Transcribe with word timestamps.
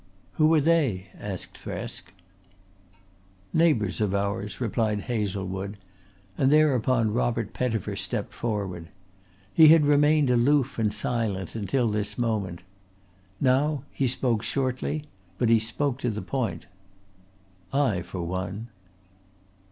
"Who 0.37 0.51
are 0.55 0.59
they?" 0.61 1.09
asked 1.19 1.59
Thresk. 1.63 2.05
"Neighbours 3.53 4.01
of 4.01 4.15
ours," 4.15 4.59
replied 4.59 5.01
Hazlewood, 5.01 5.77
and 6.39 6.49
thereupon 6.49 7.13
Robert 7.13 7.53
Pettifer 7.53 7.95
stepped 7.95 8.33
forward. 8.33 8.87
He 9.53 9.67
had 9.67 9.85
remained 9.85 10.31
aloof 10.31 10.79
and 10.79 10.91
silent 10.91 11.53
until 11.53 11.87
this 11.87 12.17
moment. 12.17 12.63
Now 13.39 13.83
he 13.91 14.07
spoke 14.07 14.41
shortly, 14.41 15.03
but 15.37 15.49
he 15.49 15.59
spoke 15.59 15.99
to 15.99 16.09
the 16.09 16.23
point: 16.23 16.65
"I 17.71 18.01
for 18.01 18.23
one." 18.23 18.69